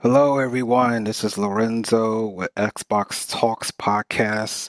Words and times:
Hello, 0.00 0.38
everyone. 0.38 1.02
This 1.02 1.24
is 1.24 1.36
Lorenzo 1.36 2.28
with 2.28 2.54
Xbox 2.54 3.28
Talks 3.28 3.72
Podcast. 3.72 4.68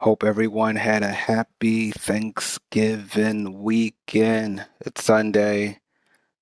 Hope 0.00 0.24
everyone 0.24 0.76
had 0.76 1.02
a 1.02 1.10
happy 1.12 1.90
Thanksgiving 1.90 3.62
weekend. 3.62 4.64
It's 4.80 5.04
Sunday. 5.04 5.78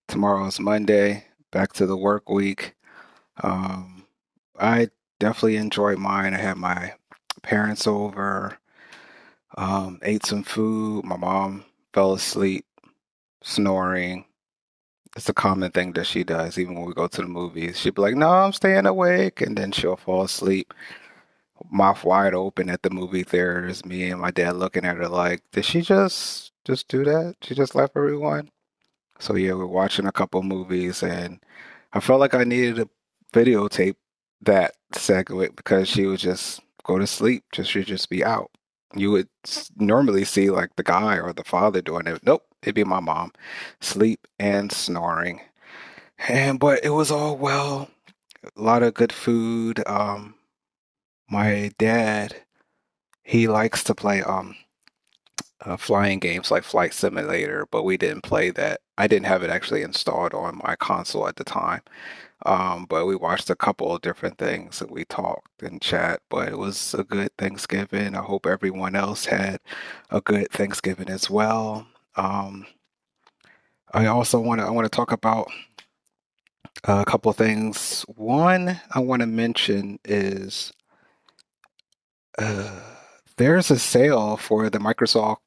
Tomorrow's 0.07 0.61
Monday. 0.61 1.25
Back 1.51 1.73
to 1.73 1.87
the 1.87 1.97
work 1.97 2.29
week. 2.29 2.77
Um, 3.43 4.07
I 4.57 4.91
definitely 5.19 5.57
enjoyed 5.57 5.99
mine. 5.99 6.33
I 6.33 6.39
had 6.39 6.57
my 6.57 6.95
parents 7.43 7.89
over, 7.89 8.57
um, 9.57 9.99
ate 10.05 10.25
some 10.25 10.45
food. 10.45 11.05
My 11.05 11.17
mom 11.17 11.65
fell 11.93 12.13
asleep, 12.13 12.65
snoring 13.43 14.25
it's 15.17 15.29
a 15.29 15.35
common 15.35 15.71
thing 15.73 15.93
that 15.93 16.07
she 16.07 16.25
does, 16.25 16.59
even 16.59 16.75
when 16.75 16.87
we 16.87 16.95
go 16.95 17.09
to 17.09 17.23
the 17.23 17.29
movies. 17.29 17.79
She'd 17.79 17.95
be 17.95 18.03
like, 18.03 18.15
No, 18.17 18.31
I'm 18.31 18.53
staying 18.53 18.87
awake. 18.87 19.41
And 19.41 19.57
then 19.57 19.73
she'll 19.73 19.97
fall 19.97 20.23
asleep, 20.23 20.73
mouth 21.71 22.05
wide 22.05 22.35
open 22.35 22.71
at 22.71 22.83
the 22.83 22.91
movie 22.91 23.25
theaters. 23.25 23.85
Me 23.85 24.11
and 24.11 24.21
my 24.21 24.31
dad 24.31 24.57
looking 24.57 24.85
at 24.85 24.97
her 24.97 25.09
like, 25.09 25.43
Did 25.53 25.65
she 25.65 25.83
just 25.83 26.53
just 26.65 26.89
do 26.89 27.05
that? 27.05 27.37
She 27.43 27.55
just 27.55 27.75
left 27.75 27.97
everyone? 27.97 28.51
So 29.19 29.35
yeah, 29.35 29.53
we're 29.53 29.67
watching 29.67 30.07
a 30.07 30.13
couple 30.13 30.43
movies 30.43 31.03
and 31.03 31.41
I 31.93 32.01
felt 32.01 32.21
like 32.21 32.35
I 32.35 32.45
needed 32.45 32.77
to 32.77 32.89
videotape 33.33 33.97
that 34.43 34.75
segment 34.93 35.57
because 35.57 35.89
she 35.89 36.07
would 36.07 36.21
just 36.21 36.61
go 36.85 36.99
to 36.99 37.07
sleep. 37.07 37.45
Just 37.53 37.71
she'd 37.71 37.87
just 37.87 38.09
be 38.09 38.25
out. 38.25 38.51
You 38.95 39.11
would 39.13 39.29
normally 39.77 40.25
see 40.25 40.51
like 40.51 40.77
the 40.77 40.83
guy 40.83 41.17
or 41.17 41.33
the 41.33 41.45
father 41.45 41.81
doing 41.81 42.07
it. 42.07 42.25
Nope 42.25 42.45
it'd 42.63 42.75
be 42.75 42.85
my 42.85 43.01
mom, 43.01 43.33
sleep 43.81 44.27
and 44.39 44.71
snoring. 44.73 45.41
And 46.29 46.59
but 46.59 46.85
it 46.85 46.91
was 46.91 47.11
all 47.11 47.37
well, 47.37 47.91
a 48.45 48.61
lot 48.61 48.83
of 48.83 48.95
good 48.95 49.13
food. 49.13 49.83
Um, 49.87 50.35
my 51.31 51.73
dad, 51.79 52.37
he 53.25 53.49
likes 53.49 53.85
to 53.85 53.95
play 53.95 54.23
um 54.23 54.57
uh, 55.63 55.77
flying 55.77 56.19
games 56.19 56.51
like 56.51 56.65
Flight 56.65 56.95
Simulator, 56.95 57.67
but 57.71 57.85
we 57.85 57.97
didn't 57.97 58.23
play 58.23 58.51
that. 58.51 58.81
I 58.99 59.07
didn't 59.07 59.27
have 59.27 59.43
it 59.43 59.51
actually 59.51 59.83
installed 59.83 60.35
on 60.35 60.61
my 60.65 60.77
console 60.77 61.29
at 61.29 61.37
the 61.37 61.45
time. 61.45 61.83
Um, 62.47 62.87
but 62.89 63.07
we 63.07 63.17
watched 63.17 63.51
a 63.51 63.57
couple 63.57 63.95
of 63.95 64.03
different 64.03 64.39
things 64.39 64.81
and 64.81 64.91
we 64.91 65.05
talked 65.05 65.63
and 65.63 65.81
chat. 65.81 66.21
But 66.29 66.49
it 66.49 66.59
was 66.59 66.95
a 66.95 67.05
good 67.05 67.31
Thanksgiving. 67.37 68.17
I 68.17 68.23
hope 68.23 68.47
everyone 68.47 68.97
else 68.97 69.27
had 69.27 69.61
a 70.11 70.21
good 70.21 70.51
Thanksgiving 70.51 71.09
as 71.09 71.29
well. 71.29 71.87
Um, 72.17 72.67
I 73.93 74.07
also 74.07 74.41
want 74.41 74.61
to 74.61 74.67
I 74.67 74.71
want 74.71 74.85
to 74.85 74.97
talk 74.97 75.13
about 75.13 75.51
a 76.85 77.05
couple 77.05 77.31
of 77.31 77.37
things. 77.37 78.03
One 78.17 78.81
I 78.95 79.01
want 79.01 79.21
to 79.21 79.27
mention 79.27 79.99
is 80.05 80.73
uh, 82.39 82.81
there's 83.37 83.71
a 83.71 83.79
sale 83.79 84.37
for 84.37 84.71
the 84.71 84.79
Microsoft 84.79 85.39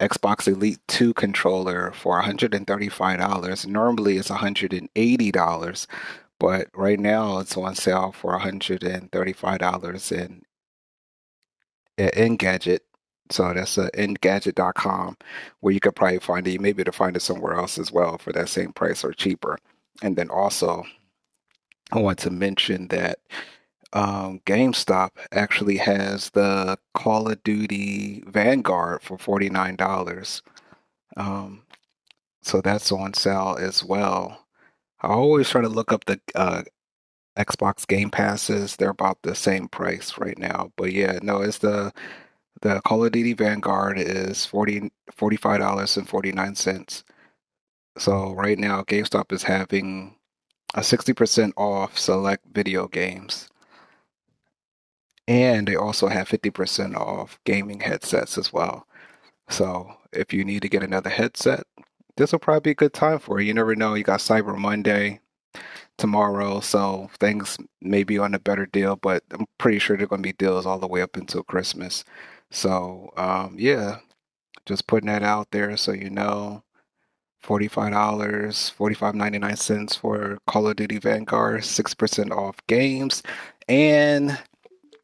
Xbox 0.00 0.46
Elite 0.46 0.80
2 0.88 1.14
controller 1.14 1.92
for 1.92 2.22
$135. 2.22 3.66
Normally 3.66 4.18
it's 4.18 4.28
$180, 4.28 5.86
but 6.38 6.68
right 6.74 7.00
now 7.00 7.38
it's 7.38 7.56
on 7.56 7.74
sale 7.74 8.12
for 8.12 8.38
$135 8.38 10.12
in 10.12 10.42
Engadget. 11.98 12.80
So 13.30 13.52
that's 13.52 13.76
engadget.com 13.76 15.16
where 15.60 15.74
you 15.74 15.80
could 15.80 15.94
probably 15.94 16.18
find 16.18 16.46
it. 16.46 16.52
You 16.52 16.60
may 16.60 16.72
be 16.72 16.80
able 16.80 16.92
to 16.92 16.96
find 16.96 17.16
it 17.16 17.20
somewhere 17.20 17.54
else 17.54 17.78
as 17.78 17.92
well 17.92 18.16
for 18.16 18.32
that 18.32 18.48
same 18.48 18.72
price 18.72 19.04
or 19.04 19.12
cheaper. 19.12 19.58
And 20.02 20.16
then 20.16 20.30
also, 20.30 20.84
I 21.92 21.98
want 21.98 22.18
to 22.20 22.30
mention 22.30 22.88
that 22.88 23.18
um, 23.92 24.40
GameStop 24.46 25.10
actually 25.32 25.78
has 25.78 26.30
the 26.30 26.78
Call 26.94 27.30
of 27.30 27.42
Duty 27.42 28.22
Vanguard 28.26 29.02
for 29.02 29.16
$49. 29.16 30.42
Um, 31.16 31.62
so 32.42 32.60
that's 32.60 32.92
on 32.92 33.14
sale 33.14 33.56
as 33.58 33.82
well. 33.82 34.46
I 35.00 35.08
always 35.08 35.48
try 35.48 35.60
to 35.62 35.68
look 35.68 35.92
up 35.92 36.04
the 36.06 36.20
uh, 36.34 36.62
Xbox 37.38 37.86
Game 37.86 38.10
Passes. 38.10 38.76
They're 38.76 38.90
about 38.90 39.22
the 39.22 39.34
same 39.34 39.68
price 39.68 40.18
right 40.18 40.38
now. 40.38 40.72
But 40.76 40.92
yeah, 40.92 41.18
no, 41.22 41.40
it's 41.42 41.58
the 41.58 41.92
the 42.62 42.80
Call 42.82 43.04
of 43.04 43.12
Duty 43.12 43.34
Vanguard 43.34 43.98
is 43.98 44.44
40 44.46 44.90
$45.49. 45.16 47.04
So 47.98 48.32
right 48.32 48.58
now, 48.58 48.82
GameStop 48.82 49.32
is 49.32 49.42
having 49.44 50.16
a 50.74 50.80
60% 50.80 51.52
off 51.56 51.98
select 51.98 52.44
video 52.52 52.88
games. 52.88 53.48
And 55.26 55.68
they 55.68 55.76
also 55.76 56.08
have 56.08 56.28
50% 56.28 56.94
off 56.96 57.38
gaming 57.44 57.80
headsets 57.80 58.38
as 58.38 58.52
well. 58.52 58.86
So 59.50 59.94
if 60.12 60.32
you 60.32 60.44
need 60.44 60.62
to 60.62 60.68
get 60.68 60.82
another 60.82 61.10
headset, 61.10 61.64
this 62.18 62.32
will 62.32 62.40
probably 62.40 62.60
be 62.60 62.70
a 62.72 62.74
good 62.74 62.92
time 62.92 63.18
for 63.20 63.40
you. 63.40 63.48
You 63.48 63.54
never 63.54 63.76
know. 63.76 63.94
You 63.94 64.04
got 64.04 64.20
Cyber 64.20 64.58
Monday 64.58 65.20
tomorrow, 65.98 66.60
so 66.60 67.10
things 67.20 67.58
may 67.80 68.04
be 68.04 68.18
on 68.18 68.34
a 68.34 68.40
better 68.40 68.66
deal, 68.66 68.96
but 68.96 69.24
I'm 69.30 69.46
pretty 69.58 69.78
sure 69.78 69.96
they're 69.96 70.06
going 70.06 70.22
to 70.22 70.28
be 70.28 70.32
deals 70.34 70.66
all 70.66 70.78
the 70.78 70.88
way 70.88 71.00
up 71.02 71.16
until 71.16 71.42
Christmas. 71.44 72.04
So, 72.50 73.12
um, 73.16 73.56
yeah, 73.58 73.98
just 74.66 74.86
putting 74.88 75.08
that 75.08 75.22
out 75.22 75.50
there 75.52 75.76
so 75.76 75.92
you 75.92 76.10
know. 76.10 76.62
$45, 77.44 77.92
$45.99 78.76 79.98
for 79.98 80.38
Call 80.48 80.68
of 80.68 80.76
Duty 80.76 80.98
Vanguard, 80.98 81.62
6% 81.62 82.30
off 82.32 82.56
games, 82.66 83.22
and 83.68 84.38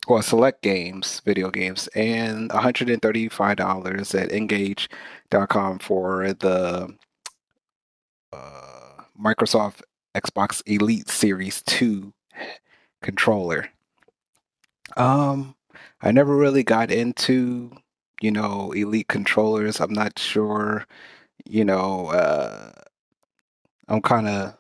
well, 0.09 0.23
select 0.23 0.63
games, 0.63 1.21
video 1.25 1.51
games, 1.51 1.89
and 1.95 2.51
$135 2.51 4.15
at 4.15 4.31
engadget.com 4.31 5.79
for 5.79 6.33
the 6.35 6.95
uh, 8.33 9.03
Microsoft 9.21 9.83
Xbox 10.15 10.63
Elite 10.67 11.09
Series 11.09 11.63
2 11.63 12.13
controller. 13.03 13.69
Um, 14.97 15.55
I 16.03 16.13
never 16.13 16.37
really 16.37 16.63
got 16.63 16.91
into, 16.91 17.73
you 18.21 18.31
know, 18.31 18.73
Elite 18.73 19.09
controllers. 19.09 19.81
I'm 19.81 19.93
not 19.93 20.19
sure, 20.19 20.87
you 21.45 21.65
know, 21.65 22.09
uh, 22.09 22.73
I'm 23.89 24.03
kind 24.03 24.29
of, 24.29 24.57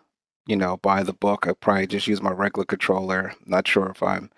you 0.47 0.57
know, 0.57 0.77
by 0.79 1.03
the 1.03 1.13
book. 1.13 1.47
I 1.47 1.53
probably 1.53 1.87
just 1.87 2.07
use 2.07 2.23
my 2.23 2.31
regular 2.31 2.65
controller. 2.65 3.35
Not 3.47 3.69
sure 3.69 3.89
if 3.89 4.03
I'm, 4.03 4.31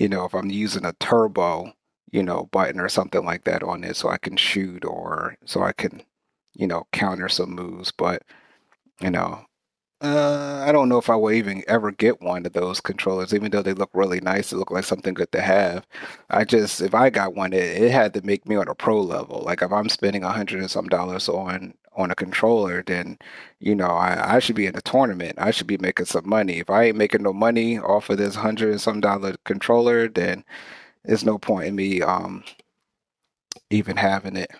you 0.00 0.08
know, 0.08 0.24
if 0.24 0.34
I'm 0.34 0.50
using 0.50 0.86
a 0.86 0.94
turbo, 0.94 1.72
you 2.12 2.22
know, 2.22 2.48
button 2.52 2.80
or 2.80 2.88
something 2.88 3.24
like 3.24 3.44
that 3.44 3.62
on 3.62 3.84
it 3.84 3.96
so 3.96 4.08
I 4.08 4.18
can 4.18 4.36
shoot 4.36 4.84
or 4.84 5.36
so 5.44 5.62
I 5.62 5.72
can, 5.72 6.02
you 6.54 6.66
know, 6.66 6.86
counter 6.92 7.28
some 7.28 7.50
moves. 7.50 7.92
But, 7.92 8.22
you 9.02 9.10
know, 9.10 9.44
uh, 10.02 10.64
I 10.66 10.72
don't 10.72 10.88
know 10.88 10.96
if 10.98 11.10
I 11.10 11.16
will 11.16 11.32
even 11.32 11.62
ever 11.68 11.92
get 11.92 12.22
one 12.22 12.46
of 12.46 12.54
those 12.54 12.80
controllers, 12.80 13.34
even 13.34 13.50
though 13.50 13.62
they 13.62 13.74
look 13.74 13.90
really 13.92 14.20
nice. 14.20 14.50
It 14.52 14.56
look 14.56 14.70
like 14.70 14.84
something 14.84 15.12
good 15.14 15.30
to 15.32 15.42
have. 15.42 15.86
I 16.30 16.44
just, 16.44 16.80
if 16.80 16.94
I 16.94 17.10
got 17.10 17.34
one, 17.34 17.52
it, 17.52 17.62
it 17.82 17.90
had 17.90 18.14
to 18.14 18.22
make 18.24 18.46
me 18.48 18.56
on 18.56 18.68
a 18.68 18.74
pro 18.74 19.00
level. 19.00 19.42
Like 19.44 19.60
if 19.62 19.70
I'm 19.72 19.88
spending 19.90 20.24
a 20.24 20.32
hundred 20.32 20.60
and 20.60 20.70
some 20.70 20.88
dollars 20.88 21.28
on 21.28 21.74
on 21.96 22.10
a 22.10 22.14
controller, 22.14 22.82
then 22.86 23.18
you 23.58 23.74
know 23.74 23.88
I, 23.88 24.36
I 24.36 24.38
should 24.38 24.56
be 24.56 24.66
in 24.66 24.76
a 24.76 24.80
tournament. 24.80 25.34
I 25.38 25.50
should 25.50 25.66
be 25.66 25.78
making 25.78 26.06
some 26.06 26.28
money. 26.28 26.58
If 26.60 26.70
I 26.70 26.84
ain't 26.84 26.96
making 26.96 27.22
no 27.22 27.32
money 27.34 27.78
off 27.78 28.08
of 28.10 28.16
this 28.18 28.34
hundred 28.36 28.70
and 28.70 28.80
some 28.80 29.00
dollar 29.00 29.34
controller, 29.44 30.08
then 30.08 30.44
there's 31.04 31.24
no 31.24 31.38
point 31.38 31.68
in 31.68 31.76
me 31.76 32.02
um 32.02 32.44
even 33.70 33.96
having 33.96 34.36
it. 34.36 34.50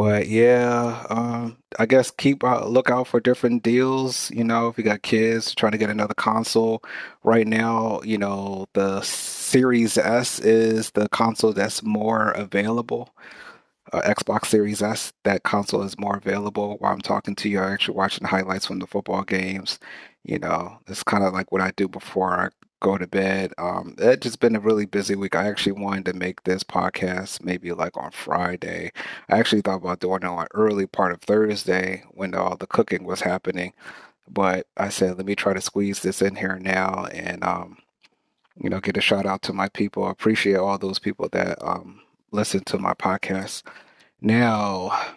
But 0.00 0.28
yeah, 0.28 1.04
um, 1.10 1.58
I 1.78 1.84
guess 1.84 2.10
keep 2.10 2.42
a 2.42 2.66
look 2.66 2.88
out 2.88 3.06
for 3.06 3.20
different 3.20 3.62
deals. 3.62 4.30
You 4.30 4.44
know, 4.44 4.68
if 4.68 4.78
you 4.78 4.82
got 4.82 5.02
kids 5.02 5.54
trying 5.54 5.72
to 5.72 5.78
get 5.78 5.90
another 5.90 6.14
console, 6.14 6.82
right 7.22 7.46
now, 7.46 8.00
you 8.02 8.16
know, 8.16 8.66
the 8.72 9.02
Series 9.02 9.98
S 9.98 10.38
is 10.40 10.92
the 10.92 11.06
console 11.10 11.52
that's 11.52 11.82
more 11.82 12.30
available. 12.30 13.14
Uh, 13.92 14.00
Xbox 14.00 14.46
Series 14.46 14.80
S, 14.80 15.12
that 15.24 15.42
console 15.42 15.82
is 15.82 15.98
more 15.98 16.16
available. 16.16 16.78
While 16.78 16.94
I'm 16.94 17.02
talking 17.02 17.34
to 17.34 17.50
you, 17.50 17.60
I'm 17.60 17.70
actually 17.74 17.96
watching 17.96 18.26
highlights 18.26 18.64
from 18.64 18.78
the 18.78 18.86
football 18.86 19.22
games. 19.22 19.78
You 20.24 20.38
know, 20.38 20.78
it's 20.86 21.02
kind 21.04 21.24
of 21.24 21.34
like 21.34 21.52
what 21.52 21.60
I 21.60 21.72
do 21.76 21.88
before 21.88 22.32
I 22.32 22.48
go 22.80 22.98
to 22.98 23.06
bed. 23.06 23.52
Um, 23.58 23.94
just 24.20 24.40
been 24.40 24.56
a 24.56 24.60
really 24.60 24.86
busy 24.86 25.14
week. 25.14 25.34
I 25.36 25.48
actually 25.48 25.72
wanted 25.72 26.06
to 26.06 26.12
make 26.14 26.42
this 26.44 26.64
podcast 26.64 27.42
maybe 27.44 27.72
like 27.72 27.96
on 27.96 28.10
Friday. 28.10 28.92
I 29.28 29.38
actually 29.38 29.62
thought 29.62 29.82
about 29.82 30.00
doing 30.00 30.22
it 30.22 30.24
on 30.24 30.46
early 30.54 30.86
part 30.86 31.12
of 31.12 31.20
Thursday 31.20 32.04
when 32.10 32.34
all 32.34 32.56
the 32.56 32.66
cooking 32.66 33.04
was 33.04 33.20
happening, 33.20 33.72
but 34.28 34.66
I 34.76 34.88
said 34.88 35.16
let 35.18 35.26
me 35.26 35.34
try 35.34 35.54
to 35.54 35.60
squeeze 35.60 36.00
this 36.00 36.22
in 36.22 36.36
here 36.36 36.58
now 36.58 37.06
and 37.06 37.44
um, 37.44 37.78
you 38.56 38.70
know 38.70 38.80
get 38.80 38.96
a 38.96 39.00
shout 39.00 39.26
out 39.26 39.42
to 39.42 39.52
my 39.52 39.68
people. 39.68 40.04
I 40.04 40.10
appreciate 40.10 40.56
all 40.56 40.78
those 40.78 40.98
people 40.98 41.28
that 41.32 41.58
um, 41.62 42.00
listen 42.32 42.64
to 42.64 42.78
my 42.78 42.94
podcast. 42.94 43.62
Now, 44.20 45.14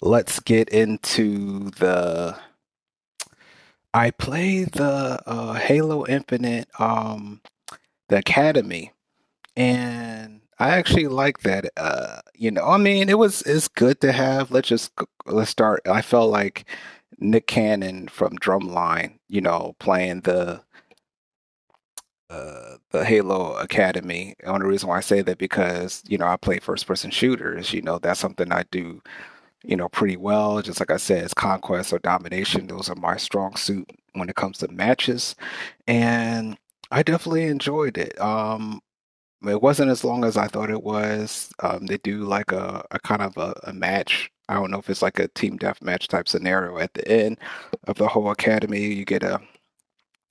let's 0.00 0.40
get 0.40 0.68
into 0.70 1.70
the 1.72 2.36
I 3.94 4.10
played 4.10 4.72
the 4.72 5.20
uh, 5.26 5.54
Halo 5.54 6.06
Infinite, 6.06 6.68
um, 6.78 7.40
the 8.08 8.18
Academy, 8.18 8.92
and 9.56 10.40
I 10.58 10.70
actually 10.70 11.08
like 11.08 11.40
that. 11.40 11.70
Uh, 11.76 12.20
you 12.34 12.50
know, 12.50 12.64
I 12.66 12.76
mean, 12.76 13.08
it 13.08 13.18
was 13.18 13.42
it's 13.42 13.68
good 13.68 14.00
to 14.02 14.12
have. 14.12 14.50
Let's 14.50 14.68
just 14.68 14.92
let's 15.26 15.50
start. 15.50 15.82
I 15.88 16.02
felt 16.02 16.30
like 16.30 16.66
Nick 17.18 17.46
Cannon 17.46 18.08
from 18.08 18.36
Drumline, 18.38 19.18
you 19.28 19.40
know, 19.40 19.74
playing 19.78 20.22
the 20.22 20.62
uh, 22.30 22.76
the 22.90 23.04
Halo 23.04 23.54
Academy. 23.56 24.34
The 24.40 24.46
only 24.48 24.66
reason 24.66 24.88
why 24.88 24.98
I 24.98 25.00
say 25.00 25.22
that 25.22 25.38
because 25.38 26.02
you 26.06 26.18
know 26.18 26.26
I 26.26 26.36
play 26.36 26.58
first 26.58 26.86
person 26.86 27.10
shooters. 27.10 27.72
You 27.72 27.82
know, 27.82 27.98
that's 27.98 28.20
something 28.20 28.52
I 28.52 28.64
do 28.70 29.00
you 29.64 29.76
know, 29.76 29.88
pretty 29.88 30.16
well. 30.16 30.62
Just 30.62 30.80
like 30.80 30.90
I 30.90 30.96
said, 30.96 31.24
it's 31.24 31.34
conquest 31.34 31.92
or 31.92 31.98
domination. 31.98 32.66
Those 32.66 32.88
are 32.88 32.94
my 32.96 33.16
strong 33.16 33.56
suit 33.56 33.90
when 34.14 34.28
it 34.28 34.36
comes 34.36 34.58
to 34.58 34.68
matches. 34.68 35.34
And 35.86 36.58
I 36.90 37.02
definitely 37.02 37.44
enjoyed 37.44 37.98
it. 37.98 38.20
Um, 38.20 38.80
it 39.46 39.62
wasn't 39.62 39.90
as 39.90 40.04
long 40.04 40.24
as 40.24 40.36
I 40.36 40.48
thought 40.48 40.70
it 40.70 40.82
was. 40.82 41.50
Um, 41.60 41.86
they 41.86 41.98
do 41.98 42.24
like 42.24 42.52
a, 42.52 42.84
a 42.90 42.98
kind 43.00 43.22
of 43.22 43.36
a, 43.36 43.54
a 43.64 43.72
match. 43.72 44.30
I 44.48 44.54
don't 44.54 44.70
know 44.70 44.78
if 44.78 44.88
it's 44.90 45.02
like 45.02 45.18
a 45.18 45.28
team 45.28 45.56
death 45.56 45.82
match 45.82 46.08
type 46.08 46.28
scenario 46.28 46.78
at 46.78 46.94
the 46.94 47.06
end 47.06 47.38
of 47.86 47.96
the 47.96 48.08
whole 48.08 48.30
academy. 48.30 48.94
You 48.94 49.04
get 49.04 49.22
a 49.22 49.40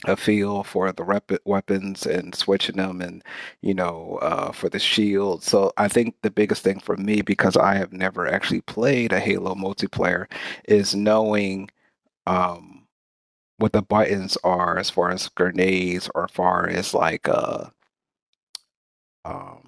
a 0.06 0.16
feel 0.16 0.64
for 0.64 0.92
the 0.92 1.04
rep- 1.04 1.32
weapons 1.46 2.06
and 2.06 2.36
switching 2.36 2.78
them 2.78 3.02
and 3.02 3.24
you 3.62 3.74
know 3.74 4.20
uh, 4.22 4.52
for 4.52 4.70
the 4.70 4.80
shield 4.80 5.44
so 5.44 5.72
i 5.78 5.88
think 5.88 6.16
the 6.22 6.30
biggest 6.30 6.64
thing 6.64 6.80
for 6.80 6.96
me 6.98 7.22
because 7.22 7.58
i 7.58 7.76
have 7.76 7.92
never 7.94 8.28
actually 8.28 8.62
played 8.62 9.12
a 9.12 9.20
halo 9.20 9.56
multiplayer 9.56 10.28
is 10.68 10.96
knowing 10.96 11.70
um, 12.28 12.86
what 13.58 13.74
the 13.74 13.82
buttons 13.82 14.38
are 14.44 14.78
as 14.78 14.90
far 14.90 15.12
as 15.12 15.30
grenades 15.30 16.10
or 16.16 16.28
far 16.30 16.68
as 16.70 16.94
like 16.94 17.28
uh 17.30 17.66
um 19.26 19.64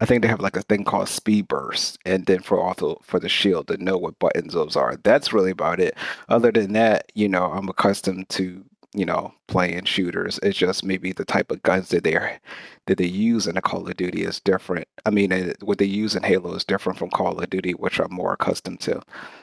I 0.00 0.06
think 0.06 0.22
they 0.22 0.28
have 0.28 0.40
like 0.40 0.56
a 0.56 0.62
thing 0.62 0.84
called 0.84 1.08
speed 1.08 1.48
burst, 1.48 1.98
and 2.04 2.26
then 2.26 2.40
for 2.42 2.60
also 2.60 3.00
for 3.02 3.20
the 3.20 3.28
shield 3.30 3.68
to 3.68 3.78
know 3.78 3.98
what 3.98 4.18
buttons 4.18 4.54
those 4.54 4.76
are. 4.76 4.96
That's 5.04 5.32
really 5.32 5.52
about 5.52 5.80
it. 5.80 5.96
Other 6.28 6.52
than 6.52 6.72
that, 6.74 7.10
you 7.14 7.28
know, 7.28 7.46
I'm 7.52 7.68
accustomed 7.68 8.28
to 8.30 8.64
you 8.94 9.04
know 9.04 9.34
playing 9.48 9.84
shooters. 9.84 10.38
It's 10.42 10.56
just 10.56 10.84
maybe 10.84 11.12
the 11.12 11.24
type 11.24 11.50
of 11.50 11.62
guns 11.62 11.88
that 11.90 12.04
they 12.04 12.14
are 12.16 12.40
that 12.86 12.98
they 12.98 13.06
use 13.06 13.46
in 13.46 13.56
a 13.56 13.62
Call 13.62 13.88
of 13.88 13.96
Duty 13.96 14.22
is 14.24 14.40
different. 14.40 14.88
I 15.04 15.10
mean, 15.10 15.32
it, 15.32 15.62
what 15.62 15.78
they 15.78 15.84
use 15.84 16.14
in 16.14 16.22
Halo 16.22 16.54
is 16.54 16.64
different 16.64 16.98
from 16.98 17.10
Call 17.10 17.38
of 17.38 17.50
Duty, 17.50 17.72
which 17.72 17.98
I'm 17.98 18.12
more 18.14 18.32
accustomed 18.32 18.80
to. 18.80 19.02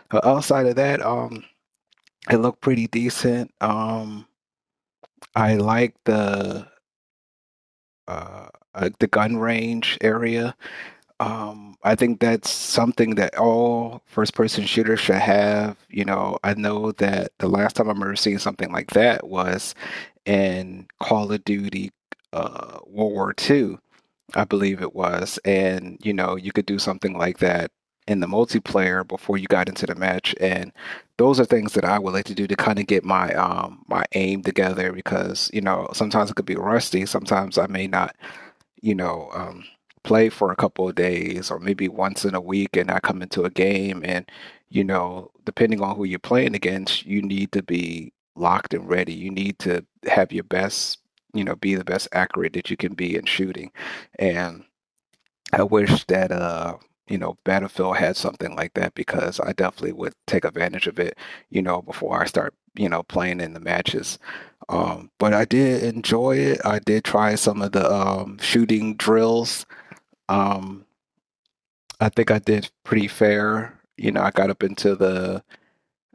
But 0.09 0.25
outside 0.25 0.65
of 0.65 0.75
that, 0.77 1.01
um, 1.01 1.43
it 2.29 2.37
looked 2.37 2.61
pretty 2.61 2.87
decent. 2.87 3.53
Um, 3.61 4.25
I 5.35 5.55
like 5.55 5.95
the 6.05 6.67
uh, 8.07 8.47
uh 8.73 8.89
the 8.99 9.07
gun 9.07 9.37
range 9.37 9.97
area. 10.01 10.55
Um, 11.21 11.77
I 11.83 11.95
think 11.95 12.19
that's 12.19 12.49
something 12.51 13.15
that 13.15 13.37
all 13.37 14.03
first 14.07 14.35
person 14.35 14.65
shooters 14.65 14.99
should 15.01 15.17
have. 15.17 15.77
You 15.89 16.05
know, 16.05 16.39
I 16.43 16.55
know 16.55 16.93
that 16.93 17.33
the 17.39 17.49
last 17.49 17.75
time 17.77 17.87
I 17.89 17.93
remember 17.93 18.17
seeing 18.17 18.39
something 18.39 18.71
like 18.73 18.91
that 18.91 19.27
was 19.27 19.75
in 20.25 20.87
Call 20.99 21.31
of 21.31 21.45
Duty 21.45 21.91
uh, 22.33 22.79
World 22.87 23.13
War 23.13 23.35
II, 23.49 23.77
I 24.35 24.45
believe 24.45 24.81
it 24.81 24.95
was. 24.95 25.39
And, 25.45 25.99
you 26.03 26.13
know, 26.13 26.37
you 26.37 26.51
could 26.53 26.67
do 26.67 26.79
something 26.79 27.17
like 27.17 27.39
that 27.39 27.71
in 28.07 28.19
the 28.21 28.27
multiplayer 28.27 29.07
before 29.07 29.37
you 29.37 29.47
got 29.47 29.69
into 29.69 29.85
the 29.87 29.95
match. 29.95 30.35
And 30.41 30.73
those 31.17 31.39
are 31.39 31.45
things 31.45 31.73
that 31.73 31.85
I 31.85 31.99
would 31.99 32.13
like 32.13 32.25
to 32.25 32.35
do 32.35 32.47
to 32.47 32.55
kind 32.55 32.79
of 32.79 32.87
get 32.87 33.05
my 33.05 33.33
um 33.35 33.85
my 33.87 34.05
aim 34.13 34.43
together 34.43 34.93
because, 34.93 35.51
you 35.53 35.61
know, 35.61 35.89
sometimes 35.93 36.31
it 36.31 36.35
could 36.35 36.45
be 36.47 36.55
rusty, 36.55 37.05
sometimes 37.05 37.59
I 37.59 37.67
may 37.67 37.87
not 37.87 38.15
you 38.81 38.95
know, 38.95 39.29
um, 39.33 39.65
play 40.03 40.29
for 40.29 40.51
a 40.51 40.55
couple 40.55 40.87
of 40.89 40.95
days 40.95 41.51
or 41.51 41.59
maybe 41.59 41.87
once 41.87 42.25
in 42.25 42.35
a 42.35 42.41
week 42.41 42.75
and 42.77 42.91
I 42.91 42.99
come 42.99 43.21
into 43.21 43.43
a 43.43 43.49
game 43.49 44.01
and, 44.05 44.29
you 44.69 44.83
know, 44.83 45.31
depending 45.45 45.81
on 45.81 45.95
who 45.95 46.05
you're 46.05 46.19
playing 46.19 46.55
against, 46.55 47.05
you 47.05 47.21
need 47.21 47.51
to 47.53 47.63
be 47.63 48.13
locked 48.35 48.73
and 48.73 48.89
ready. 48.89 49.13
You 49.13 49.31
need 49.31 49.59
to 49.59 49.85
have 50.07 50.31
your 50.31 50.43
best, 50.43 50.99
you 51.33 51.43
know, 51.43 51.55
be 51.55 51.75
the 51.75 51.83
best 51.85 52.07
accurate 52.13 52.53
that 52.53 52.69
you 52.69 52.77
can 52.77 52.93
be 52.93 53.15
in 53.15 53.25
shooting. 53.25 53.71
And 54.19 54.63
I 55.53 55.63
wish 55.63 56.05
that 56.05 56.31
uh 56.31 56.77
you 57.07 57.17
know 57.17 57.37
Battlefield 57.43 57.97
had 57.97 58.15
something 58.15 58.55
like 58.55 58.73
that 58.75 58.93
because 58.95 59.39
I 59.39 59.53
definitely 59.53 59.93
would 59.93 60.13
take 60.27 60.45
advantage 60.45 60.87
of 60.87 60.99
it, 60.99 61.17
you 61.49 61.61
know, 61.61 61.81
before 61.81 62.21
I 62.21 62.25
start, 62.25 62.53
you 62.75 62.87
know, 62.89 63.03
playing 63.03 63.41
in 63.41 63.53
the 63.53 63.59
matches. 63.59 64.17
Um, 64.69 65.11
but 65.19 65.33
I 65.33 65.45
did 65.45 65.83
enjoy 65.83 66.37
it. 66.37 66.61
I 66.65 66.79
did 66.79 67.03
try 67.03 67.35
some 67.35 67.61
of 67.61 67.73
the 67.73 67.91
um, 67.91 68.37
shooting 68.39 68.95
drills. 68.95 69.65
Um, 70.31 70.85
I 71.99 72.09
think 72.09 72.31
I 72.31 72.39
did 72.39 72.69
pretty 72.83 73.07
fair. 73.07 73.79
You 73.97 74.11
know, 74.11 74.21
I 74.21 74.31
got 74.31 74.49
up 74.49 74.63
into 74.63 74.95
the 74.95 75.43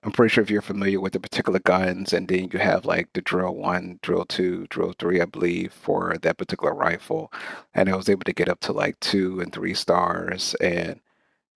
I'm 0.04 0.12
pretty 0.12 0.32
sure 0.32 0.42
if 0.44 0.50
you're 0.50 0.62
familiar 0.62 1.00
with 1.00 1.14
the 1.14 1.20
particular 1.20 1.58
guns, 1.60 2.12
and 2.12 2.28
then 2.28 2.50
you 2.52 2.58
have 2.60 2.86
like 2.86 3.12
the 3.14 3.22
drill 3.22 3.54
one, 3.56 3.98
drill 4.02 4.24
two, 4.26 4.66
drill 4.68 4.94
three, 4.98 5.20
I 5.20 5.26
believe, 5.26 5.72
for 5.72 6.16
that 6.22 6.38
particular 6.38 6.74
rifle. 6.74 7.32
And 7.74 7.88
I 7.88 7.96
was 7.96 8.08
able 8.08 8.24
to 8.24 8.32
get 8.34 8.48
up 8.48 8.60
to 8.62 8.72
like 8.72 9.00
two 9.00 9.40
and 9.40 9.52
three 9.52 9.74
stars. 9.74 10.54
And, 10.60 11.00